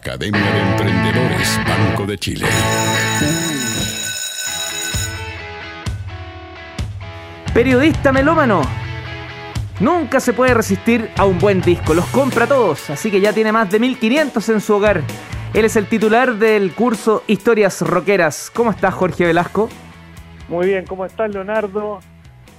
Academia 0.00 0.40
de 0.40 0.60
Emprendedores 0.60 1.60
Banco 1.68 2.06
de 2.06 2.16
Chile. 2.16 2.46
Periodista 7.52 8.10
melómano. 8.10 8.62
Nunca 9.78 10.18
se 10.20 10.32
puede 10.32 10.54
resistir 10.54 11.10
a 11.18 11.26
un 11.26 11.38
buen 11.38 11.60
disco, 11.60 11.92
los 11.92 12.06
compra 12.06 12.46
todos, 12.46 12.88
así 12.88 13.10
que 13.10 13.20
ya 13.20 13.34
tiene 13.34 13.52
más 13.52 13.70
de 13.70 13.78
1500 13.78 14.48
en 14.48 14.60
su 14.62 14.74
hogar. 14.74 15.02
Él 15.52 15.66
es 15.66 15.76
el 15.76 15.86
titular 15.86 16.36
del 16.36 16.72
curso 16.72 17.22
Historias 17.26 17.82
Roqueras. 17.82 18.50
¿Cómo 18.54 18.70
estás, 18.70 18.94
Jorge 18.94 19.26
Velasco? 19.26 19.68
Muy 20.48 20.68
bien, 20.68 20.86
¿cómo 20.86 21.04
estás, 21.04 21.30
Leonardo? 21.30 22.00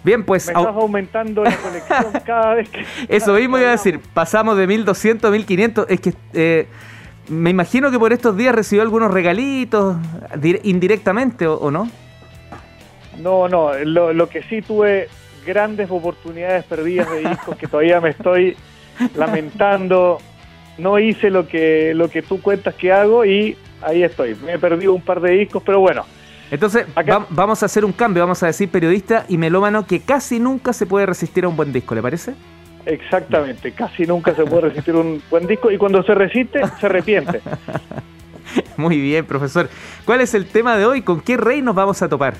Bien, 0.04 0.24
pues. 0.24 0.46
Me 0.46 0.54
estás 0.54 0.76
aumentando 0.76 1.44
la 1.44 1.58
colección 1.58 2.06
cada 2.26 2.54
vez 2.54 2.70
que. 2.70 2.86
Eso 3.08 3.34
mismo 3.34 3.58
iba 3.58 3.70
a 3.70 3.72
decir, 3.72 4.00
pasamos 4.14 4.58
de 4.58 4.68
1200 4.68 5.28
a 5.28 5.32
1500. 5.32 5.86
Es 5.90 6.02
que 6.02 6.14
eh, 6.34 6.68
me 7.30 7.50
imagino 7.50 7.92
que 7.92 8.00
por 8.00 8.14
estos 8.14 8.36
días 8.36 8.54
recibió 8.54 8.82
algunos 8.82 9.12
regalitos 9.12 9.98
indirectamente, 10.64 11.48
¿o, 11.48 11.72
no? 11.72 11.90
No, 13.20 13.48
no. 13.48 13.74
Lo, 13.86 14.14
lo 14.14 14.30
que 14.30 14.44
sí 14.44 14.62
tuve 14.62 15.08
grandes 15.46 15.90
oportunidades 15.90 16.64
perdidas 16.66 17.10
de 17.12 17.30
discos 17.30 17.56
que 17.58 17.68
todavía 17.68 18.02
me 18.02 18.10
estoy 18.10 18.58
lamentando. 19.16 20.20
No 20.78 21.00
hice 21.00 21.30
lo 21.30 21.48
que, 21.48 21.94
lo 21.94 22.10
que 22.10 22.22
tú 22.22 22.42
cuentas 22.42 22.76
que 22.76 22.92
hago 22.92 23.26
y 23.26 23.58
ahí 23.82 24.04
estoy. 24.04 24.36
Me 24.36 24.54
he 24.54 24.60
perdido 24.60 24.94
un 24.94 25.02
par 25.02 25.22
de 25.22 25.32
discos, 25.32 25.62
pero 25.66 25.80
bueno. 25.80 26.06
Entonces, 26.50 26.86
vamos 27.30 27.64
a 27.64 27.66
hacer 27.66 27.86
un 27.86 27.94
cambio, 27.94 28.24
vamos 28.24 28.44
a 28.44 28.48
decir 28.48 28.70
periodista 28.70 29.26
y 29.30 29.38
melómano 29.38 29.88
que 29.88 30.02
casi 30.02 30.38
nunca 30.38 30.74
se 30.74 30.86
puede 30.86 31.06
resistir 31.06 31.46
a 31.46 31.48
un 31.48 31.56
buen 31.56 31.72
disco, 31.72 31.96
¿le 31.96 32.02
parece? 32.02 32.34
Exactamente, 32.86 33.72
casi 33.74 34.06
nunca 34.06 34.34
se 34.34 34.44
puede 34.44 34.70
resistir 34.70 34.96
un 34.96 35.22
buen 35.30 35.46
disco 35.48 35.72
y 35.72 35.78
cuando 35.78 36.04
se 36.04 36.16
resiste, 36.16 36.62
se 36.80 36.86
arrepiente. 36.86 37.42
Muy 38.78 39.00
bien, 39.00 39.26
profesor. 39.26 39.70
¿Cuál 40.06 40.22
es 40.22 40.34
el 40.34 40.48
tema 40.48 40.76
de 40.78 40.86
hoy? 40.86 41.02
¿Con 41.02 41.22
qué 41.22 41.38
rey 41.38 41.62
nos 41.62 41.76
vamos 41.76 42.02
a 42.02 42.10
topar? 42.10 42.34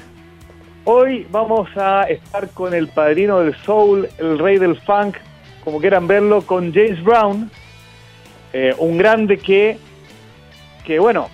Hoy 0.84 1.28
vamos 1.30 1.70
a 1.78 2.04
estar 2.04 2.50
con 2.50 2.74
el 2.74 2.88
padrino 2.88 3.40
del 3.40 3.56
soul, 3.58 4.10
el 4.18 4.40
rey 4.40 4.58
del 4.58 4.76
funk, 4.82 5.16
como 5.64 5.80
quieran 5.80 6.08
verlo, 6.08 6.42
con 6.42 6.74
James 6.74 7.04
Brown, 7.04 7.52
eh, 8.52 8.74
un 8.80 8.98
grande 8.98 9.38
que, 9.38 9.78
que, 10.84 10.98
bueno, 10.98 11.30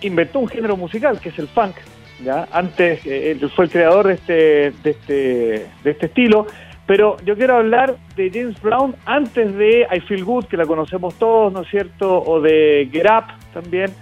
inventó 0.00 0.38
un 0.38 0.48
género 0.48 0.76
musical 0.76 1.20
que 1.20 1.28
es 1.28 1.38
el 1.38 1.48
funk, 1.48 1.76
¿ya? 2.24 2.48
Antes 2.50 3.04
eh, 3.04 3.32
él 3.32 3.50
fue 3.50 3.66
el 3.66 3.70
creador 3.70 4.06
de 4.06 4.14
este, 4.14 4.72
de, 4.82 4.90
este, 4.90 5.66
de 5.84 5.90
este 5.90 6.06
estilo, 6.06 6.46
pero 6.88 7.18
yo 7.22 7.36
quiero 7.36 7.56
hablar 7.56 7.96
de 8.16 8.30
James 8.32 8.58
Brown 8.62 8.96
antes 9.04 9.54
de 9.56 9.86
I 9.94 10.00
Feel 10.00 10.24
Good, 10.24 10.46
que 10.46 10.56
la 10.56 10.64
conocemos 10.64 11.14
todos, 11.16 11.52
¿no 11.52 11.60
es 11.60 11.68
cierto? 11.68 12.22
O 12.22 12.40
de 12.40 12.88
Get 12.90 13.04
Up 13.04 13.24
también. 13.52 13.92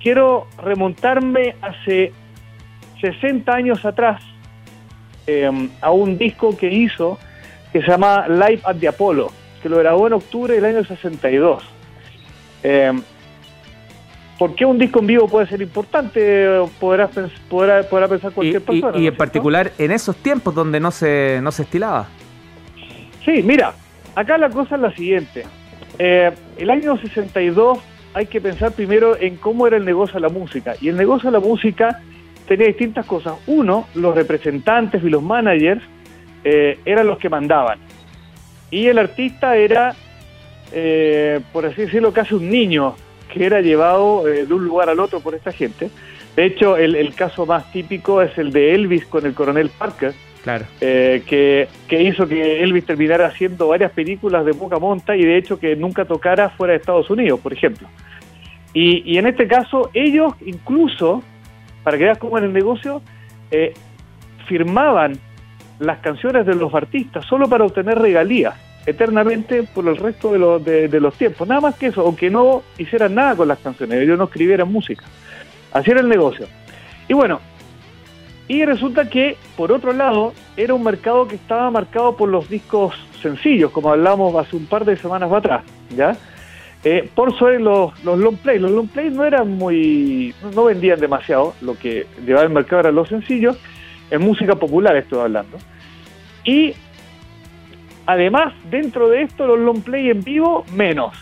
Quiero 0.00 0.46
remontarme 0.62 1.56
hace 1.60 2.12
60 3.00 3.52
años 3.52 3.84
atrás 3.84 4.22
em, 5.26 5.68
a 5.80 5.90
un 5.90 6.16
disco 6.16 6.56
que 6.56 6.72
hizo 6.72 7.18
que 7.72 7.82
se 7.82 7.88
llama 7.88 8.28
Live 8.28 8.60
at 8.62 8.76
the 8.76 8.86
Apollo, 8.86 9.32
que 9.60 9.68
lo 9.68 9.78
grabó 9.78 10.06
en 10.06 10.12
octubre 10.12 10.54
del 10.54 10.64
año 10.66 10.84
62. 10.84 11.64
Eh, 12.62 12.92
¿Por 14.38 14.56
qué 14.56 14.64
un 14.64 14.78
disco 14.78 14.98
en 14.98 15.06
vivo 15.06 15.28
puede 15.28 15.46
ser 15.46 15.62
importante? 15.62 16.60
Podrá, 16.80 17.08
podrá, 17.08 18.08
pensar 18.08 18.32
cualquier 18.32 18.62
persona. 18.62 18.98
Y, 18.98 19.06
en 19.06 19.16
particular 19.16 19.72
en 19.78 19.92
esos 19.92 20.16
tiempos 20.16 20.54
donde 20.54 20.80
no 20.80 20.90
se, 20.90 21.38
no 21.42 21.52
se 21.52 21.62
estilaba. 21.62 22.08
Sí, 23.24 23.42
mira, 23.42 23.74
acá 24.14 24.36
la 24.36 24.50
cosa 24.50 24.74
es 24.74 24.80
la 24.80 24.94
siguiente. 24.94 25.44
Eh, 25.98 26.32
el 26.56 26.70
año 26.70 26.98
62 26.98 27.78
hay 28.12 28.26
que 28.26 28.40
pensar 28.40 28.72
primero 28.72 29.16
en 29.16 29.36
cómo 29.36 29.66
era 29.66 29.76
el 29.76 29.84
negocio 29.84 30.14
de 30.14 30.20
la 30.20 30.28
música. 30.28 30.74
Y 30.80 30.88
el 30.88 30.96
negocio 30.96 31.30
de 31.30 31.38
la 31.38 31.44
música 31.44 32.00
tenía 32.48 32.66
distintas 32.66 33.06
cosas. 33.06 33.34
Uno, 33.46 33.86
los 33.94 34.14
representantes 34.16 35.02
y 35.04 35.10
los 35.10 35.22
managers 35.22 35.82
eh, 36.42 36.80
eran 36.84 37.06
los 37.06 37.18
que 37.18 37.28
mandaban. 37.28 37.78
Y 38.70 38.86
el 38.88 38.98
artista 38.98 39.56
era, 39.56 39.94
eh, 40.72 41.40
por 41.52 41.66
así 41.66 41.82
decirlo, 41.82 42.12
casi 42.12 42.34
un 42.34 42.50
niño 42.50 42.96
que 43.34 43.44
era 43.44 43.60
llevado 43.60 44.28
eh, 44.28 44.46
de 44.46 44.54
un 44.54 44.64
lugar 44.64 44.88
al 44.88 45.00
otro 45.00 45.18
por 45.18 45.34
esta 45.34 45.50
gente. 45.50 45.90
De 46.36 46.46
hecho, 46.46 46.76
el, 46.76 47.14
caso 47.14 47.46
más 47.46 47.70
típico 47.72 48.22
es 48.22 48.36
el 48.38 48.52
de 48.52 48.74
Elvis 48.74 49.06
con 49.06 49.26
el 49.26 49.34
coronel 49.34 49.70
Parker, 49.70 50.14
claro. 50.42 50.64
Eh, 50.80 51.22
que, 51.26 51.68
que, 51.88 52.02
hizo 52.02 52.26
que 52.26 52.62
Elvis 52.62 52.86
terminara 52.86 53.26
haciendo 53.26 53.68
varias 53.68 53.92
películas 53.92 54.44
de 54.44 54.54
poca 54.54 54.78
monta 54.78 55.16
y 55.16 55.24
de 55.24 55.36
hecho 55.36 55.58
que 55.58 55.76
nunca 55.76 56.04
tocara 56.04 56.50
fuera 56.50 56.72
de 56.72 56.78
Estados 56.78 57.10
Unidos, 57.10 57.40
por 57.40 57.52
ejemplo. 57.52 57.88
Y, 58.72 59.02
y 59.04 59.18
en 59.18 59.26
este 59.26 59.46
caso, 59.46 59.90
ellos 59.94 60.34
incluso, 60.44 61.22
para 61.82 61.98
que 61.98 62.04
veas 62.04 62.18
cómo 62.18 62.38
en 62.38 62.44
el 62.44 62.52
negocio, 62.52 63.02
eh, 63.50 63.74
firmaban 64.46 65.18
las 65.78 65.98
canciones 65.98 66.46
de 66.46 66.54
los 66.54 66.72
artistas 66.74 67.24
solo 67.26 67.48
para 67.48 67.64
obtener 67.64 67.98
regalías 67.98 68.54
eternamente 68.86 69.62
por 69.62 69.88
el 69.88 69.96
resto 69.96 70.58
de, 70.58 70.88
de, 70.88 71.00
los 71.00 71.14
tiempos. 71.14 71.48
Nada 71.48 71.60
más 71.60 71.76
que 71.76 71.86
eso, 71.86 72.02
aunque 72.02 72.30
no 72.30 72.62
hicieran 72.78 73.14
nada 73.14 73.36
con 73.36 73.48
las 73.48 73.58
canciones, 73.58 74.00
ellos 74.00 74.18
no 74.18 74.24
escribieran 74.24 74.70
música. 74.70 75.04
Así 75.72 75.90
era 75.90 76.00
el 76.00 76.08
negocio. 76.08 76.46
Y 77.08 77.14
bueno, 77.14 77.40
y 78.46 78.64
resulta 78.64 79.08
que, 79.08 79.36
por 79.56 79.72
otro 79.72 79.92
lado, 79.92 80.34
era 80.56 80.74
un 80.74 80.82
mercado 80.82 81.26
que 81.26 81.36
estaba 81.36 81.70
marcado 81.70 82.16
por 82.16 82.28
los 82.28 82.48
discos 82.48 82.94
sencillos, 83.22 83.70
como 83.70 83.90
hablamos 83.90 84.34
hace 84.36 84.56
un 84.56 84.66
par 84.66 84.84
de 84.84 84.96
semanas 84.96 85.32
atrás, 85.32 85.62
¿ya? 85.96 86.16
Eh, 86.84 87.08
por 87.14 87.36
sobre 87.38 87.58
los, 87.58 87.98
los 88.04 88.18
long 88.18 88.36
play. 88.36 88.58
Los 88.58 88.70
long 88.70 88.88
play 88.88 89.08
no 89.08 89.24
eran 89.24 89.48
muy. 89.48 90.34
no 90.54 90.64
vendían 90.64 91.00
demasiado. 91.00 91.54
Lo 91.62 91.78
que 91.78 92.06
llevaba 92.26 92.44
el 92.44 92.52
mercado 92.52 92.80
eran 92.80 92.94
los 92.94 93.08
sencillos. 93.08 93.56
En 94.10 94.20
música 94.20 94.54
popular 94.54 94.94
estoy 94.94 95.20
hablando. 95.20 95.56
Y 96.44 96.74
Además, 98.06 98.52
dentro 98.70 99.08
de 99.08 99.22
esto, 99.22 99.46
los 99.46 99.58
long 99.58 99.82
play 99.82 100.10
en 100.10 100.22
vivo, 100.22 100.64
menos. 100.72 101.16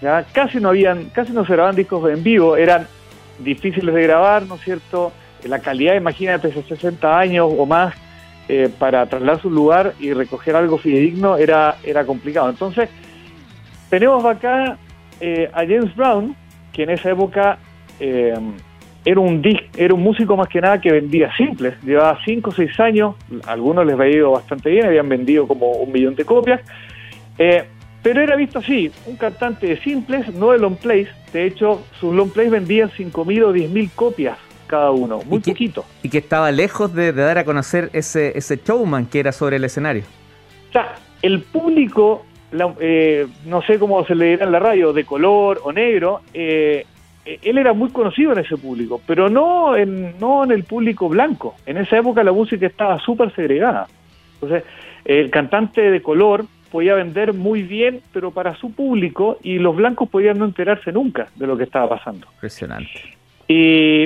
¿ya? 0.00 0.24
Casi 0.32 0.58
no 0.58 0.70
habían, 0.70 1.10
casi 1.10 1.32
no 1.32 1.44
se 1.44 1.52
grababan 1.52 1.76
discos 1.76 2.10
en 2.10 2.22
vivo, 2.22 2.56
eran 2.56 2.86
difíciles 3.38 3.94
de 3.94 4.02
grabar, 4.02 4.44
¿no 4.46 4.56
es 4.56 4.62
cierto? 4.62 5.12
La 5.44 5.60
calidad, 5.60 5.94
imagínate, 5.94 6.48
de 6.48 6.62
60 6.62 7.18
años 7.18 7.48
o 7.56 7.66
más, 7.66 7.94
eh, 8.48 8.68
para 8.78 9.06
trasladar 9.06 9.42
su 9.42 9.50
lugar 9.50 9.94
y 9.98 10.12
recoger 10.12 10.54
algo 10.56 10.78
fidedigno 10.78 11.36
era, 11.36 11.76
era 11.84 12.04
complicado. 12.04 12.48
Entonces, 12.48 12.88
tenemos 13.90 14.24
acá 14.24 14.78
eh, 15.20 15.50
a 15.52 15.60
James 15.60 15.94
Brown, 15.94 16.36
que 16.72 16.84
en 16.84 16.90
esa 16.90 17.10
época 17.10 17.58
eh, 18.00 18.34
era 19.06 19.20
un 19.20 19.40
era 19.76 19.94
un 19.94 20.02
músico 20.02 20.36
más 20.36 20.48
que 20.48 20.60
nada 20.60 20.80
que 20.80 20.90
vendía 20.90 21.34
simples, 21.36 21.74
llevaba 21.84 22.18
5 22.24 22.50
o 22.50 22.52
6 22.52 22.80
años, 22.80 23.14
algunos 23.46 23.86
les 23.86 23.94
había 23.94 24.16
ido 24.16 24.32
bastante 24.32 24.68
bien, 24.68 24.84
habían 24.84 25.08
vendido 25.08 25.46
como 25.46 25.70
un 25.70 25.92
millón 25.92 26.16
de 26.16 26.24
copias, 26.24 26.60
eh, 27.38 27.64
pero 28.02 28.20
era 28.20 28.34
visto 28.34 28.58
así, 28.58 28.90
un 29.06 29.16
cantante 29.16 29.68
de 29.68 29.78
simples, 29.78 30.34
no 30.34 30.50
de 30.50 30.58
long 30.58 30.76
plays, 30.76 31.08
de 31.32 31.46
hecho 31.46 31.86
sus 32.00 32.12
long 32.12 32.30
plays 32.30 32.50
vendían 32.50 32.90
5.000 32.90 33.44
o 33.44 33.54
10.000 33.54 33.90
copias 33.94 34.38
cada 34.66 34.90
uno, 34.90 35.20
muy 35.24 35.38
poquito. 35.38 35.84
Y 36.02 36.08
que 36.08 36.18
estaba 36.18 36.50
lejos 36.50 36.92
de, 36.92 37.12
dar 37.12 37.38
a 37.38 37.44
conocer 37.44 37.90
ese, 37.92 38.36
ese 38.36 38.56
showman 38.56 39.06
que 39.06 39.20
era 39.20 39.30
sobre 39.30 39.56
el 39.56 39.64
escenario. 39.64 40.02
O 40.70 40.72
sea, 40.72 40.96
el 41.22 41.42
público, 41.42 42.26
eh, 42.80 43.28
no 43.44 43.62
sé 43.62 43.78
cómo 43.78 44.04
se 44.04 44.16
le 44.16 44.30
dirá 44.30 44.46
en 44.46 44.50
la 44.50 44.58
radio, 44.58 44.92
de 44.92 45.04
color 45.04 45.60
o 45.62 45.72
negro, 45.72 46.22
eh, 46.34 46.84
él 47.26 47.58
era 47.58 47.72
muy 47.72 47.90
conocido 47.90 48.32
en 48.32 48.38
ese 48.38 48.56
público, 48.56 49.00
pero 49.06 49.28
no 49.28 49.76
en, 49.76 50.18
no 50.18 50.44
en 50.44 50.52
el 50.52 50.64
público 50.64 51.08
blanco. 51.08 51.56
En 51.66 51.76
esa 51.76 51.98
época 51.98 52.22
la 52.22 52.32
música 52.32 52.66
estaba 52.66 52.98
súper 53.00 53.34
segregada. 53.34 53.86
Entonces, 54.34 54.64
el 55.04 55.30
cantante 55.30 55.90
de 55.90 56.02
color 56.02 56.44
podía 56.70 56.94
vender 56.94 57.32
muy 57.32 57.62
bien, 57.62 58.00
pero 58.12 58.30
para 58.30 58.54
su 58.56 58.72
público, 58.72 59.38
y 59.42 59.58
los 59.58 59.74
blancos 59.74 60.08
podían 60.08 60.38
no 60.38 60.44
enterarse 60.44 60.92
nunca 60.92 61.28
de 61.34 61.46
lo 61.46 61.56
que 61.56 61.64
estaba 61.64 61.88
pasando. 61.88 62.26
Impresionante. 62.34 62.90
Y, 63.48 64.04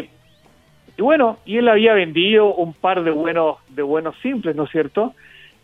y 0.96 1.02
bueno, 1.02 1.38
y 1.44 1.58
él 1.58 1.68
había 1.68 1.94
vendido 1.94 2.54
un 2.54 2.72
par 2.72 3.02
de 3.02 3.10
buenos, 3.10 3.56
de 3.68 3.82
buenos 3.82 4.14
simples, 4.22 4.54
¿no 4.54 4.64
es 4.64 4.70
cierto? 4.70 5.14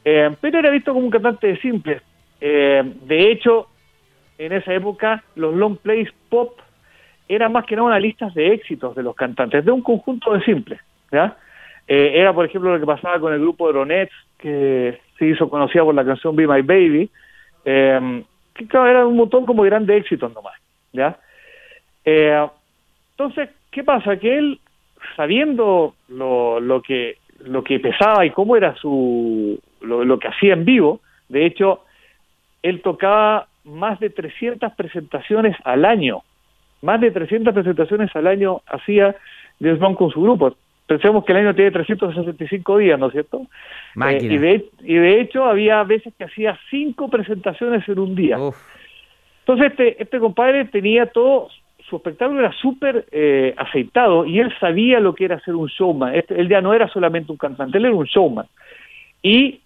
Eh, 0.05 0.31
pero 0.41 0.59
era 0.59 0.71
visto 0.71 0.93
como 0.93 1.05
un 1.05 1.11
cantante 1.11 1.49
de 1.49 1.61
simples. 1.61 2.03
Eh, 2.41 2.83
de 3.07 3.31
hecho, 3.31 3.69
en 4.39 4.53
esa 4.53 4.75
época, 4.75 5.23
los 5.35 5.55
long 5.55 5.77
plays 5.77 6.09
pop 6.29 6.59
era 7.29 7.49
más 7.49 7.65
que 7.65 7.77
nada 7.77 7.89
una 7.89 7.99
lista 7.99 8.31
de 8.35 8.53
éxitos 8.53 8.95
de 8.95 9.03
los 9.03 9.15
cantantes, 9.15 9.65
de 9.65 9.73
un 9.73 9.83
conjunto 9.83 10.33
de 10.33 10.45
simples. 10.45 10.81
¿ya? 11.11 11.37
Eh, 11.89 12.13
era, 12.15 12.33
por 12.33 12.45
ejemplo, 12.45 12.73
lo 12.73 12.81
que 12.81 12.87
pasaba 12.87 13.19
con 13.19 13.33
el 13.33 13.41
grupo 13.41 13.67
de 13.67 13.73
Ronettes, 13.73 14.17
que 14.39 15.01
se 15.19 15.27
hizo 15.27 15.49
conocida 15.49 15.85
por 15.85 15.95
la 15.95 16.05
canción 16.05 16.37
Be 16.37 16.47
My 16.47 16.63
Baby, 16.63 17.11
eh, 17.65 18.23
que 18.55 18.67
claro, 18.67 18.87
era 18.89 19.07
un 19.07 19.17
montón 19.17 19.47
como 19.47 19.65
de 19.65 19.71
grandes 19.71 20.01
éxitos 20.01 20.33
nomás. 20.35 20.55
¿ya? 20.93 21.19
Eh, 22.05 22.47
entonces, 23.13 23.51
¿qué 23.71 23.83
pasa? 23.83 24.17
Que 24.17 24.39
él, 24.39 24.61
sabiendo 25.17 25.95
lo, 26.09 26.61
lo, 26.61 26.83
que, 26.83 27.19
lo 27.45 27.65
que 27.65 27.81
pesaba 27.81 28.25
y 28.25 28.31
cómo 28.31 28.57
era 28.57 28.75
su 28.77 29.61
lo, 29.81 30.05
lo 30.05 30.19
que 30.19 30.29
hacía 30.29 30.55
en 30.55 30.65
vivo, 30.65 31.01
de 31.29 31.47
hecho, 31.47 31.85
él 32.63 32.83
tocaba 32.83 33.49
más 33.65 33.99
de 34.01 34.11
300 34.11 34.73
presentaciones 34.75 35.57
al 35.65 35.85
año 35.85 36.23
Más 36.83 37.01
de 37.01 37.11
300 37.11 37.55
presentaciones 37.55 38.15
al 38.15 38.27
año 38.27 38.63
hacía 38.67 39.17
James 39.61 39.79
Brown 39.79 39.95
con 39.95 40.11
su 40.11 40.23
grupo. 40.23 40.55
Pensemos 40.87 41.25
que 41.25 41.33
el 41.33 41.39
año 41.39 41.55
tiene 41.55 41.73
365 41.73 42.79
días, 42.79 42.99
¿no 42.99 43.07
es 43.07 43.13
cierto? 43.13 43.47
Eh, 44.09 44.19
y, 44.23 44.39
de, 44.39 44.65
y 44.85 44.95
de 44.95 45.21
hecho 45.21 45.45
había 45.45 45.83
veces 45.83 46.15
que 46.17 46.25
hacía 46.25 46.57
cinco 46.71 47.09
presentaciones 47.09 47.89
en 47.89 47.99
un 47.99 48.15
día. 48.15 48.37
Entonces 49.41 49.73
este, 49.73 50.01
este 50.03 50.19
compadre 50.21 50.65
tenía 50.67 51.07
todo, 51.07 51.49
su 51.89 51.97
espectáculo 51.97 52.41
era 52.41 52.53
súper 52.53 53.07
eh, 53.11 53.55
aceitado 53.57 54.25
y 54.27 54.39
él 54.39 54.53
sabía 54.61 55.01
lo 55.01 55.15
que 55.15 55.25
era 55.25 55.41
ser 55.41 55.55
un 55.55 55.69
showman. 55.69 56.15
Este, 56.15 56.41
él 56.41 56.49
ya 56.49 56.61
no 56.61 56.73
era 56.73 56.89
solamente 56.89 57.33
un 57.33 57.39
cantante, 57.39 57.79
él 57.79 57.87
era 57.87 57.95
un 57.95 58.07
showman. 58.07 58.47
Y 59.23 59.61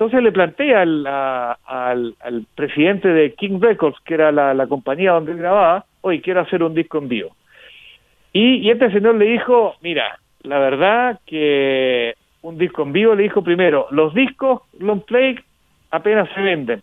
entonces 0.00 0.22
le 0.22 0.32
plantea 0.32 0.80
al, 0.80 1.06
al, 1.06 2.46
presidente 2.54 3.08
de 3.08 3.34
King 3.34 3.60
Records, 3.60 3.98
que 4.04 4.14
era 4.14 4.32
la, 4.32 4.66
compañía 4.66 5.12
donde 5.12 5.32
él 5.32 5.38
grababa, 5.38 5.84
hoy 6.00 6.20
quiero 6.20 6.40
hacer 6.40 6.62
un 6.62 6.74
disco 6.74 6.98
en 6.98 7.08
vivo. 7.08 7.36
Y, 8.32 8.56
y 8.56 8.70
este 8.70 8.90
señor 8.92 9.16
le 9.16 9.26
dijo, 9.26 9.74
mira, 9.82 10.18
la 10.42 10.58
verdad 10.58 11.20
que 11.26 12.14
un 12.42 12.58
disco 12.58 12.82
en 12.82 12.92
vivo 12.92 13.14
le 13.14 13.24
dijo 13.24 13.42
primero, 13.42 13.86
los 13.90 14.14
discos 14.14 14.62
long 14.78 15.02
play 15.02 15.38
apenas 15.90 16.28
se 16.34 16.40
venden. 16.40 16.82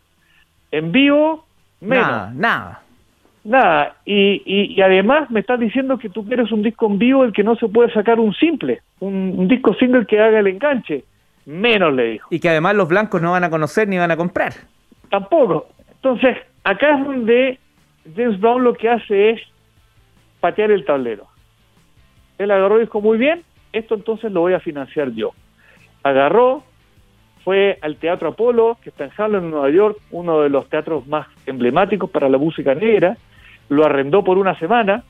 En 0.71 0.91
vivo, 0.91 1.45
menos. 1.79 2.07
Nada, 2.07 2.31
nada. 2.35 2.81
Nada. 3.43 3.95
Y, 4.03 4.43
y, 4.45 4.81
además 4.81 5.31
me 5.31 5.39
estás 5.39 5.57
diciendo 5.57 5.97
que 5.97 6.09
tú 6.09 6.25
quieres 6.25 6.51
un 6.51 6.61
disco 6.63 6.85
en 6.87 6.99
vivo 6.99 7.23
el 7.23 7.31
que 7.31 7.43
no 7.43 7.55
se 7.55 7.69
puede 7.69 7.91
sacar 7.93 8.19
un 8.19 8.33
simple, 8.33 8.81
un, 8.99 9.47
disco 9.47 9.73
single 9.75 10.05
que 10.05 10.19
haga 10.19 10.39
el 10.39 10.47
enganche. 10.47 11.05
Menos 11.45 11.93
le 11.93 12.03
dijo. 12.11 12.27
Y 12.29 12.41
que 12.41 12.49
además 12.49 12.75
los 12.75 12.89
blancos 12.89 13.21
no 13.21 13.31
van 13.31 13.45
a 13.45 13.49
conocer 13.49 13.87
ni 13.87 13.97
van 13.97 14.11
a 14.11 14.17
comprar. 14.17 14.51
Tampoco. 15.09 15.69
Entonces, 15.95 16.37
acá 16.65 16.97
es 16.97 17.05
donde 17.05 17.59
James 18.15 18.39
Brown 18.39 18.63
lo 18.63 18.74
que 18.74 18.89
hace 18.89 19.31
es 19.31 19.42
patear 20.39 20.71
el 20.71 20.86
tablero. 20.86 21.27
Él 22.38 22.51
agarró 22.51 22.77
y 22.77 22.81
dijo, 22.81 23.01
muy 23.01 23.18
bien, 23.18 23.44
esto 23.74 23.95
entonces 23.95 24.31
lo 24.31 24.42
voy 24.42 24.54
a 24.54 24.59
financiar 24.59 25.12
yo. 25.12 25.31
Agarró, 26.04 26.63
fue 27.44 27.77
al 27.81 27.98
Teatro 27.98 28.30
Apolo, 28.30 28.77
que 28.81 28.89
está 28.89 29.06
en 29.06 29.12
Harlem, 29.18 29.50
Nueva 29.50 29.69
York, 29.69 29.98
uno 30.12 30.42
de 30.42 30.50
los 30.50 30.69
teatros 30.69 31.07
más 31.07 31.27
emblemáticos 31.45 32.09
para 32.09 32.30
la 32.30 32.38
música 32.38 32.75
negra, 32.75 33.18
lo 33.69 33.86
arrendó 33.86 34.24
por 34.24 34.38
una 34.38 34.57
semana 34.60 35.03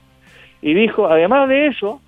y 0.62 0.74
dijo, 0.74 1.08
además 1.08 1.50
de 1.50 1.68
eso, 1.68 2.02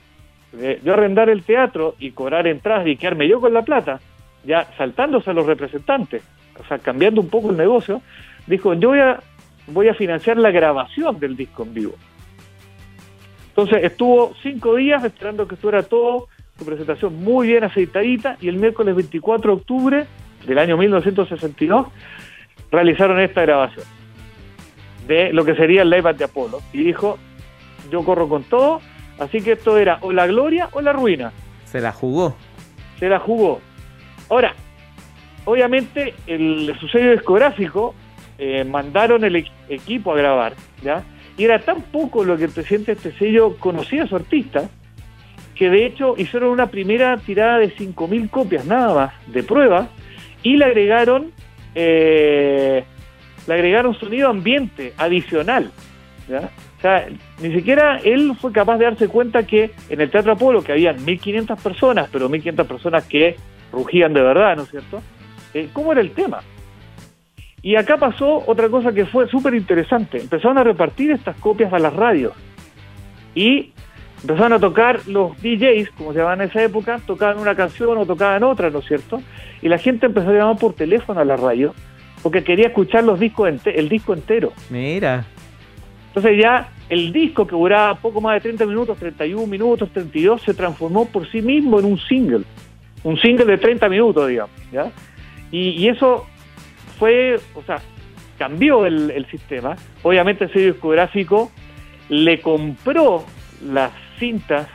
de 0.52 0.80
yo 0.84 0.94
arrendar 0.94 1.30
el 1.30 1.44
teatro 1.44 1.96
y 2.00 2.12
cobrar 2.12 2.48
entradas 2.48 2.88
y 2.88 2.96
quedarme 2.96 3.28
yo 3.28 3.40
con 3.40 3.54
la 3.54 3.62
plata, 3.62 4.00
ya 4.44 4.66
saltándose 4.78 5.30
a 5.30 5.34
los 5.34 5.46
representantes, 5.46 6.24
o 6.60 6.64
sea, 6.66 6.80
cambiando 6.80 7.22
un 7.22 7.30
poco 7.30 7.52
el 7.52 7.58
negocio, 7.58 8.02
dijo, 8.48 8.74
yo 8.74 8.90
voy 8.90 9.00
a, 9.00 9.20
voy 9.72 9.88
a 9.90 9.94
financiar 9.94 10.38
la 10.38 10.52
grabación 10.52 11.20
del 11.20 11.36
disco 11.36 11.64
en 11.64 11.74
vivo. 11.74 11.96
Entonces 13.50 13.84
estuvo 13.84 14.34
cinco 14.42 14.76
días 14.76 15.04
esperando 15.04 15.48
que 15.48 15.56
estuviera 15.56 15.84
todo, 15.84 16.28
su 16.58 16.66
presentación 16.66 17.16
muy 17.24 17.48
bien 17.48 17.64
aceitadita, 17.64 18.38
y 18.42 18.48
el 18.48 18.58
miércoles 18.58 18.96
24 18.96 19.52
de 19.52 19.58
octubre 19.58 20.08
del 20.46 20.58
año 20.58 20.78
1962 20.78 21.88
realizaron 22.72 23.20
esta 23.20 23.42
grabación 23.42 23.86
de 25.08 25.34
lo 25.34 25.44
que 25.44 25.56
sería 25.56 25.82
el 25.82 25.90
live 25.90 26.14
de 26.14 26.24
Apolo. 26.24 26.60
Y 26.72 26.84
dijo, 26.84 27.18
yo 27.92 28.04
corro 28.04 28.30
con 28.30 28.44
todo, 28.44 28.80
así 29.20 29.42
que 29.42 29.54
esto 29.54 29.78
era 29.78 29.98
o 30.02 30.12
la 30.12 30.28
gloria 30.28 30.70
o 30.72 30.82
la 30.82 30.94
ruina. 30.94 31.34
Se 31.66 31.82
la 31.82 31.92
jugó. 31.92 32.36
Se 33.00 33.10
la 33.10 33.20
jugó. 33.20 33.60
Ahora, 34.30 34.54
obviamente 35.46 36.14
el, 36.28 36.76
sello 36.92 37.12
discográfico 37.12 37.96
eh, 38.40 38.64
mandaron 38.64 39.24
el 39.24 39.46
equipo 39.68 40.14
a 40.14 40.18
grabar, 40.18 40.54
¿ya? 40.82 41.04
Y 41.38 41.44
era 41.44 41.60
tan 41.60 41.82
poco 41.82 42.24
lo 42.24 42.38
que 42.38 42.46
el 42.46 42.52
presidente 42.52 42.94
de 42.94 42.98
este 42.98 43.20
sello 43.20 43.58
conocía 43.58 44.04
a 44.04 44.08
su 44.08 44.16
artista, 44.16 44.70
que 45.56 45.70
de 45.70 45.86
hecho 45.86 46.16
hicieron 46.18 46.52
una 46.52 46.68
primera 46.68 47.18
tirada 47.18 47.60
de 47.60 47.76
5.000 47.76 48.30
copias 48.30 48.66
nada 48.66 48.94
más 48.94 49.14
de 49.28 49.44
prueba 49.44 49.90
y 50.42 50.56
le 50.56 50.66
agregaron 50.66 51.32
eh, 51.76 52.84
le 53.48 53.54
agregaron 53.54 53.94
sonido 54.00 54.30
ambiente 54.30 54.94
adicional. 54.98 55.72
O 56.30 56.82
sea, 56.82 57.08
ni 57.42 57.54
siquiera 57.54 58.00
él 58.04 58.34
fue 58.40 58.52
capaz 58.52 58.78
de 58.78 58.86
darse 58.86 59.08
cuenta 59.08 59.46
que 59.46 59.72
en 59.90 60.00
el 60.00 60.10
Teatro 60.10 60.32
Apolo, 60.32 60.64
que 60.64 60.72
habían 60.72 60.98
1.500 60.98 61.62
personas, 61.62 62.10
pero 62.12 62.30
1.500 62.30 62.66
personas 62.66 63.06
que 63.06 63.36
rugían 63.72 64.14
de 64.14 64.22
verdad, 64.22 64.56
¿no 64.56 64.64
es 64.64 64.70
cierto? 64.70 65.02
Eh, 65.54 65.70
¿Cómo 65.74 65.92
era 65.92 66.02
el 66.02 66.12
tema? 66.12 66.42
Y 67.62 67.76
acá 67.76 67.98
pasó 67.98 68.44
otra 68.48 68.70
cosa 68.70 68.94
que 68.94 69.06
fue 69.06 69.28
súper 69.28 69.54
interesante. 69.54 70.20
Empezaron 70.20 70.58
a 70.58 70.64
repartir 70.64 71.12
estas 71.12 71.36
copias 71.38 71.74
a 71.74 71.80
las 71.80 71.94
radios. 71.94 72.34
Y 73.36 73.74
empezaron 74.22 74.54
a 74.54 74.60
tocar 74.60 75.08
los 75.08 75.36
DJs, 75.42 75.92
como 75.92 76.14
se 76.14 76.20
llamaban 76.20 76.42
en 76.42 76.50
esa 76.50 76.64
época, 76.64 77.00
tocaban 77.06 77.40
una 77.40 77.56
canción 77.56 77.98
o 77.98 78.06
tocaban 78.06 78.44
otra, 78.44 78.70
¿no 78.70 78.80
es 78.80 78.86
cierto? 78.86 79.22
Y 79.62 79.68
la 79.68 79.78
gente 79.78 80.06
empezó 80.06 80.30
a 80.30 80.34
llamar 80.34 80.58
por 80.58 80.74
teléfono 80.74 81.20
a 81.20 81.26
la 81.26 81.36
radio 81.36 81.74
porque 82.22 82.44
quería 82.44 82.68
escuchar 82.68 83.04
los 83.04 83.20
discos 83.20 83.50
el 83.66 83.90
disco 83.90 84.14
entero. 84.14 84.52
Mira. 84.70 85.26
Entonces 86.08 86.42
ya 86.42 86.70
el 86.90 87.14
disco 87.14 87.46
que 87.46 87.56
duraba 87.56 87.96
poco 87.96 88.20
más 88.20 88.36
de 88.36 88.42
30 88.42 88.66
minutos, 88.66 88.98
31 88.98 89.46
minutos, 89.48 89.90
32, 89.94 90.42
se 90.42 90.54
transformó 90.54 91.06
por 91.06 91.30
sí 91.30 91.42
mismo 91.42 91.80
en 91.80 91.86
un 91.86 92.00
single. 92.00 92.44
Un 93.04 93.18
single 93.20 93.46
de 93.46 93.58
30 93.58 93.88
minutos, 93.90 94.28
digamos. 94.28 94.56
¿ya? 94.72 94.92
Y, 95.52 95.70
y 95.70 95.88
eso 95.88 96.26
fue, 97.00 97.40
o 97.56 97.64
sea, 97.64 97.82
cambió 98.38 98.86
el, 98.86 99.26
sistema. 99.32 99.76
Obviamente 100.04 100.46
el 100.46 100.54
sello 100.54 100.74
discográfico 100.74 101.52
le 102.10 102.42
compró 102.42 103.26
las 103.66 103.92
cintas 104.20 104.68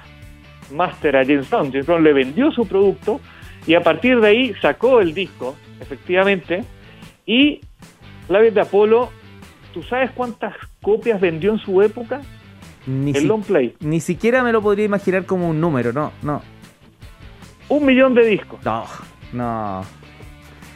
Master 0.73 1.17
a 1.17 1.25
James 1.25 1.49
Brown. 1.49 1.71
James 1.71 1.87
Brown 1.87 2.03
le 2.03 2.13
vendió 2.13 2.51
su 2.51 2.67
producto 2.67 3.21
y 3.67 3.75
a 3.75 3.83
partir 3.83 4.21
de 4.21 4.29
ahí 4.29 4.55
sacó 4.61 5.01
el 5.01 5.15
disco, 5.15 5.57
efectivamente, 5.81 6.65
y 7.27 7.61
la 8.29 8.41
vez 8.41 8.55
de 8.55 8.61
Apolo, 8.61 9.11
¿tú 9.73 9.83
sabes 9.83 10.11
cuántas 10.13 10.55
copias 10.83 11.21
vendió 11.21 11.53
en 11.53 11.59
su 11.59 11.81
época? 11.83 12.21
Ni 12.87 13.13
el 13.13 13.27
long 13.27 13.43
play. 13.43 13.75
Ni 13.81 14.01
siquiera 14.01 14.43
me 14.43 14.53
lo 14.53 14.61
podría 14.61 14.85
imaginar 14.85 15.25
como 15.25 15.49
un 15.49 15.61
número, 15.61 15.93
no, 15.93 16.13
no. 16.23 16.43
Un 17.69 17.87
millón 17.87 18.15
de 18.15 18.27
discos. 18.27 18.63
No, 18.65 18.85
no. 19.33 20.04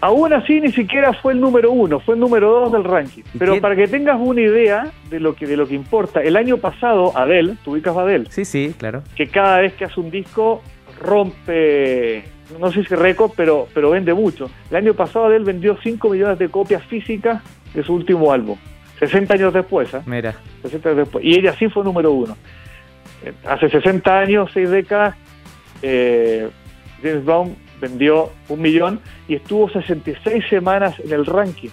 Aún 0.00 0.32
así 0.32 0.60
ni 0.60 0.70
siquiera 0.70 1.12
fue 1.12 1.32
el 1.32 1.40
número 1.40 1.72
uno, 1.72 1.98
fue 1.98 2.14
el 2.14 2.20
número 2.20 2.50
dos 2.50 2.72
del 2.72 2.84
ranking. 2.84 3.22
Pero 3.36 3.60
para 3.60 3.74
que 3.74 3.88
tengas 3.88 4.16
una 4.20 4.40
idea 4.40 4.92
de 5.10 5.18
lo 5.18 5.34
que 5.34 5.46
de 5.46 5.56
lo 5.56 5.66
que 5.66 5.74
importa, 5.74 6.20
el 6.20 6.36
año 6.36 6.58
pasado 6.58 7.16
Adele, 7.16 7.56
¿tú 7.64 7.72
ubicas 7.72 7.96
a 7.96 8.02
Adele? 8.02 8.26
Sí, 8.30 8.44
sí, 8.44 8.74
claro. 8.78 9.02
Que 9.16 9.26
cada 9.26 9.60
vez 9.60 9.74
que 9.74 9.84
hace 9.84 9.98
un 9.98 10.10
disco 10.10 10.62
rompe, 11.00 12.24
no 12.60 12.70
sé 12.70 12.84
si 12.84 12.94
récord, 12.94 13.32
pero, 13.36 13.66
pero 13.74 13.90
vende 13.90 14.14
mucho. 14.14 14.48
El 14.70 14.76
año 14.76 14.94
pasado 14.94 15.26
Adele 15.26 15.44
vendió 15.44 15.76
5 15.82 16.08
millones 16.10 16.38
de 16.38 16.48
copias 16.48 16.84
físicas 16.84 17.42
de 17.74 17.82
su 17.82 17.92
último 17.92 18.32
álbum, 18.32 18.56
60 19.00 19.34
años 19.34 19.52
después. 19.52 19.92
¿eh? 19.94 20.00
Mira. 20.06 20.36
60 20.62 20.90
años 20.90 20.98
después. 20.98 21.24
Y 21.24 21.38
ella 21.38 21.54
sí 21.58 21.68
fue 21.68 21.82
número 21.82 22.12
uno. 22.12 22.36
Eh, 23.24 23.32
hace 23.48 23.68
60 23.68 24.16
años, 24.16 24.50
6 24.54 24.70
décadas, 24.70 25.16
eh, 25.82 26.48
James 27.02 27.24
Brown 27.24 27.67
vendió 27.80 28.30
un 28.48 28.60
millón 28.60 29.00
y 29.26 29.34
estuvo 29.34 29.68
66 29.68 30.44
semanas 30.48 30.98
en 31.00 31.12
el 31.12 31.26
ranking. 31.26 31.70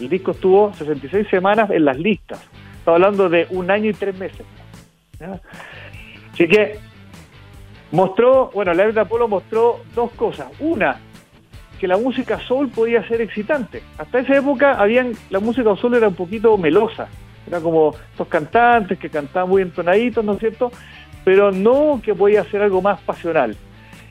El 0.00 0.08
disco 0.08 0.32
estuvo 0.32 0.72
66 0.74 1.28
semanas 1.28 1.70
en 1.70 1.84
las 1.84 1.98
listas. 1.98 2.40
Estaba 2.78 2.96
hablando 2.96 3.28
de 3.28 3.46
un 3.50 3.70
año 3.70 3.90
y 3.90 3.94
tres 3.94 4.16
meses. 4.18 4.44
Así 6.32 6.46
que 6.48 6.78
mostró, 7.92 8.50
bueno, 8.52 8.74
la 8.74 8.86
de 8.86 9.00
Apolo 9.00 9.26
mostró 9.26 9.80
dos 9.94 10.10
cosas. 10.12 10.48
Una, 10.60 11.00
que 11.80 11.86
la 11.86 11.96
música 11.96 12.38
soul 12.40 12.68
podía 12.68 13.06
ser 13.08 13.20
excitante. 13.20 13.82
Hasta 13.98 14.20
esa 14.20 14.36
época 14.36 14.74
habían, 14.74 15.12
la 15.30 15.40
música 15.40 15.74
soul 15.76 15.94
era 15.94 16.08
un 16.08 16.14
poquito 16.14 16.56
melosa. 16.58 17.08
Era 17.46 17.60
como 17.60 17.94
estos 18.10 18.28
cantantes 18.28 18.98
que 18.98 19.08
cantaban 19.08 19.48
muy 19.48 19.62
entonaditos, 19.62 20.24
¿no 20.24 20.32
es 20.34 20.40
cierto? 20.40 20.72
Pero 21.24 21.52
no 21.52 22.00
que 22.02 22.14
podía 22.14 22.44
ser 22.44 22.62
algo 22.62 22.82
más 22.82 23.00
pasional. 23.00 23.56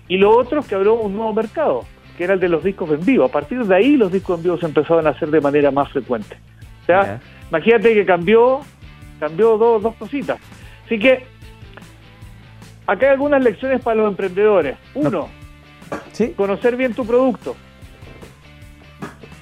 Y 0.07 0.17
lo 0.17 0.37
otro 0.37 0.59
es 0.59 0.67
que 0.67 0.75
abrió 0.75 0.93
un 0.95 1.15
nuevo 1.15 1.33
mercado, 1.33 1.85
que 2.17 2.23
era 2.23 2.33
el 2.33 2.39
de 2.39 2.49
los 2.49 2.63
discos 2.63 2.89
en 2.91 3.03
vivo. 3.03 3.25
A 3.25 3.29
partir 3.29 3.63
de 3.63 3.75
ahí 3.75 3.97
los 3.97 4.11
discos 4.11 4.37
en 4.37 4.43
vivo 4.43 4.57
se 4.57 4.65
empezaron 4.65 5.07
a 5.07 5.11
hacer 5.11 5.29
de 5.29 5.41
manera 5.41 5.71
más 5.71 5.91
frecuente. 5.91 6.37
O 6.83 6.85
sea, 6.85 7.19
imagínate 7.49 7.93
que 7.93 8.05
cambió, 8.05 8.61
cambió 9.19 9.57
dos, 9.57 9.81
dos 9.81 9.95
cositas. 9.95 10.39
Así 10.85 10.99
que 10.99 11.23
acá 12.85 13.07
hay 13.07 13.11
algunas 13.13 13.43
lecciones 13.43 13.81
para 13.81 13.97
los 13.97 14.09
emprendedores. 14.09 14.77
Uno, 14.93 15.29
conocer 16.35 16.75
bien 16.75 16.93
tu 16.93 17.05
producto. 17.05 17.55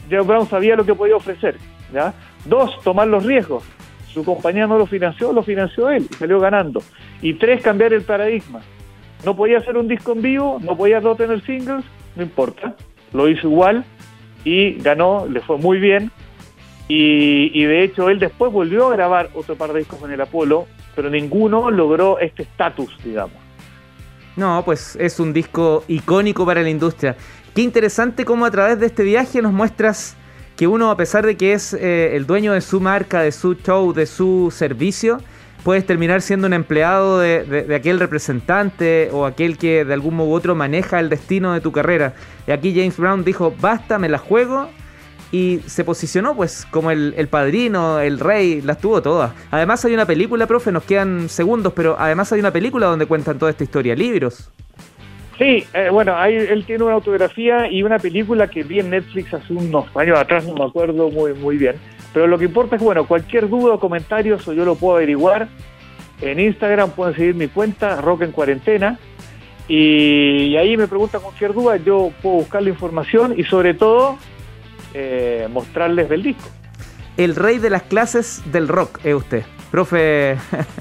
Jeff 0.10 0.26
Brown 0.26 0.48
sabía 0.48 0.76
lo 0.76 0.86
que 0.86 0.96
podía 0.96 1.16
ofrecer. 1.16 1.58
¿ya? 1.94 2.14
Dos, 2.46 2.80
tomar 2.84 3.08
los 3.08 3.26
riesgos. 3.26 3.64
Su 4.14 4.24
compañía 4.24 4.68
no 4.68 4.78
lo 4.78 4.86
financió, 4.86 5.34
lo 5.34 5.42
financió 5.42 5.90
él 5.90 6.08
y 6.10 6.14
salió 6.14 6.40
ganando. 6.40 6.82
Y 7.22 7.34
tres, 7.34 7.62
cambiar 7.62 7.94
el 7.94 8.04
paradigma. 8.04 8.62
No 9.24 9.36
podía 9.36 9.60
hacer 9.60 9.78
un 9.78 9.88
disco 9.88 10.12
en 10.12 10.22
vivo, 10.22 10.60
no 10.62 10.76
podía 10.76 11.00
no 11.00 11.16
tener 11.16 11.42
singles, 11.46 11.86
no 12.16 12.24
importa. 12.24 12.76
Lo 13.14 13.30
hizo 13.30 13.48
igual 13.48 13.86
y 14.44 14.74
ganó, 14.74 15.26
le 15.28 15.40
fue 15.42 15.58
muy 15.58 15.80
bien. 15.80 16.12
Y, 16.90 17.64
de 17.64 17.84
hecho 17.84 18.10
él 18.10 18.20
después 18.20 18.52
volvió 18.52 18.88
a 18.88 18.96
grabar 18.96 19.30
otro 19.34 19.56
par 19.56 19.72
de 19.74 19.80
discos 19.80 20.00
con 20.00 20.12
el 20.12 20.20
Apolo, 20.20 20.68
pero 20.96 21.10
ninguno 21.10 21.72
logró 21.72 22.20
este 22.20 22.44
estatus, 22.44 22.96
digamos. 23.04 23.38
No, 24.36 24.64
pues 24.66 24.96
es 24.98 25.20
un 25.20 25.32
disco 25.32 25.84
icónico 25.88 26.46
para 26.46 26.62
la 26.62 26.70
industria. 26.70 27.16
Qué 27.56 27.62
interesante 27.62 28.26
cómo 28.26 28.46
a 28.46 28.52
través 28.52 28.80
de 28.80 28.88
este 28.88 29.04
viaje 29.04 29.42
nos 29.42 29.54
muestras 29.54 30.18
que 30.56 30.68
uno, 30.68 30.92
a 30.92 30.98
pesar 30.98 31.26
de 31.26 31.38
que 31.38 31.54
es 31.54 31.74
eh, 31.74 32.16
el 32.16 32.26
dueño 32.26 32.54
de 32.54 32.62
su 32.62 32.80
marca, 32.80 33.22
de 33.22 33.32
su 33.32 33.56
show, 33.56 33.94
de 33.94 34.06
su 34.06 34.52
servicio, 34.52 35.20
puedes 35.64 35.86
terminar 35.86 36.22
siendo 36.22 36.48
un 36.48 36.54
empleado 36.54 37.20
de, 37.20 37.74
aquel 37.76 38.00
representante 38.00 39.10
o 39.12 39.26
aquel 39.26 39.58
que 39.58 39.86
de 39.86 39.94
algún 39.94 40.16
modo 40.16 40.30
u 40.30 40.34
otro 40.34 40.56
maneja 40.56 41.00
el 41.00 41.10
destino 41.10 41.54
de 41.54 41.62
tu 41.62 41.72
carrera. 41.72 42.14
Y 42.48 42.52
aquí 42.52 42.74
James 42.76 42.98
Brown 42.98 43.24
dijo, 43.24 43.54
basta, 43.60 43.98
me 43.98 44.10
la 44.10 44.18
juego. 44.18 44.70
Y 45.32 45.62
se 45.66 45.84
posicionó 45.84 46.36
pues 46.36 46.68
como 46.70 46.92
el, 46.92 47.16
el 47.18 47.28
padrino, 47.28 48.00
el 48.00 48.20
rey, 48.20 48.62
las 48.62 48.78
tuvo 48.78 49.02
todas. 49.02 49.32
Además 49.50 49.84
hay 49.84 49.96
una 49.96 50.06
película, 50.06 50.46
profe, 50.46 50.72
nos 50.72 50.84
quedan 50.84 51.28
segundos, 51.28 51.74
pero 51.74 51.96
además 51.98 52.32
hay 52.34 52.40
una 52.40 52.52
película 52.52 52.86
donde 52.86 53.08
cuentan 53.08 53.40
toda 53.40 53.50
esta 53.50 53.64
historia, 53.64 53.96
libros. 53.96 54.52
Sí, 55.38 55.66
eh, 55.74 55.90
bueno, 55.92 56.16
ahí 56.16 56.36
él 56.36 56.64
tiene 56.66 56.84
una 56.84 56.94
autografía 56.94 57.68
y 57.68 57.82
una 57.82 57.98
película 57.98 58.48
que 58.48 58.64
vi 58.64 58.80
en 58.80 58.92
Netflix 58.92 59.34
hace 59.34 59.54
unos 59.54 59.86
años 59.96 60.20
atrás, 60.20 60.46
no 60.46 60.54
me 60.54 60.66
acuerdo 60.66 61.10
muy, 61.10 61.34
muy 61.34 61.58
bien. 61.58 61.76
Pero 62.14 62.28
lo 62.28 62.38
que 62.38 62.46
importa 62.46 62.76
es, 62.76 62.82
bueno, 62.82 63.06
cualquier 63.06 63.50
duda 63.50 63.74
o 63.74 63.80
comentarios 63.80 64.48
o 64.48 64.54
yo 64.54 64.66
lo 64.66 64.76
puedo 64.76 64.98
averiguar. 64.98 65.50
En 66.22 66.40
Instagram 66.40 66.92
pueden 66.92 67.16
seguir 67.16 67.36
mi 67.36 67.48
cuenta, 67.48 68.00
Rock 68.00 68.22
en 68.22 68.32
Cuarentena. 68.32 69.00
Y, 69.68 70.56
ahí 70.58 70.78
me 70.78 70.88
preguntan 70.88 71.22
cualquier 71.22 71.54
duda, 71.54 71.78
yo 71.78 72.12
puedo 72.22 72.36
buscar 72.36 72.62
la 72.62 72.70
información 72.70 73.34
y 73.38 73.44
sobre 73.44 73.74
todo 73.74 74.18
eh, 74.94 75.48
mostrarles 75.52 76.10
del 76.10 76.22
disco. 76.22 76.50
El 77.18 77.36
rey 77.36 77.60
de 77.60 77.70
las 77.70 77.84
clases 77.84 78.42
del 78.52 78.68
rock 78.68 79.00
es 79.04 79.16
usted. 79.16 79.44
Profe 79.72 80.38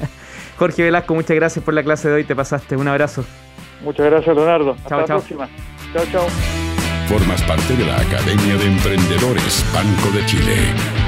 Jorge 0.59 0.83
Velasco, 0.83 1.15
muchas 1.15 1.37
gracias 1.37 1.65
por 1.65 1.75
la 1.75 1.83
clase 1.83 2.09
de 2.09 2.15
hoy, 2.15 2.25
te 2.25 2.37
pasaste. 2.37 2.77
Un 2.77 2.89
abrazo. 2.89 3.25
Muchas 3.83 4.07
gracias, 4.07 4.35
Leonardo. 4.35 4.73
Hasta 4.73 4.97
la 4.97 5.05
próxima. 5.05 5.49
Chao, 5.93 6.05
chao. 6.13 6.27
Formas 7.09 7.43
parte 7.43 7.77
de 7.77 7.85
la 7.85 7.97
Academia 7.97 8.57
de 8.57 8.67
Emprendedores 8.67 9.65
Banco 9.75 10.17
de 10.17 10.25
Chile. 10.27 11.02